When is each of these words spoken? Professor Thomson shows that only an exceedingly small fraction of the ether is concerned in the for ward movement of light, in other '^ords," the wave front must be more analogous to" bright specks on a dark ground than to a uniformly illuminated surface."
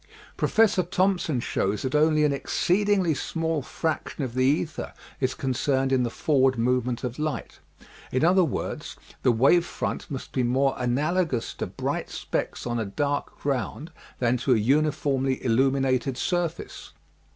Professor 0.35 0.81
Thomson 0.81 1.39
shows 1.39 1.83
that 1.83 1.93
only 1.93 2.23
an 2.25 2.33
exceedingly 2.33 3.13
small 3.13 3.61
fraction 3.61 4.23
of 4.23 4.33
the 4.33 4.43
ether 4.43 4.93
is 5.19 5.35
concerned 5.35 5.91
in 5.91 6.01
the 6.01 6.09
for 6.09 6.41
ward 6.41 6.57
movement 6.57 7.03
of 7.03 7.19
light, 7.19 7.59
in 8.11 8.25
other 8.25 8.41
'^ords," 8.41 8.95
the 9.21 9.31
wave 9.31 9.63
front 9.63 10.09
must 10.09 10.31
be 10.31 10.41
more 10.41 10.73
analogous 10.79 11.53
to" 11.53 11.67
bright 11.67 12.09
specks 12.09 12.65
on 12.65 12.79
a 12.79 12.85
dark 12.85 13.37
ground 13.41 13.91
than 14.17 14.37
to 14.37 14.55
a 14.55 14.57
uniformly 14.57 15.37
illuminated 15.45 16.17
surface." 16.17 16.93